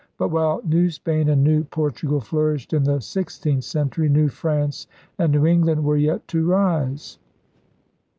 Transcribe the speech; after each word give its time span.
But, 0.17 0.29
while 0.31 0.61
New 0.65 0.89
Spain 0.89 1.29
and 1.29 1.43
New 1.43 1.63
Por 1.63 1.91
tugal 1.91 2.23
flourished 2.23 2.73
in 2.73 2.83
the 2.85 2.99
sixteenth 3.01 3.65
century, 3.65 4.09
New 4.09 4.29
France 4.29 4.87
and 5.19 5.31
New 5.31 5.45
England 5.45 5.83
were 5.83 5.95
yet 5.97 6.27
to 6.29 6.43
rise. 6.43 7.19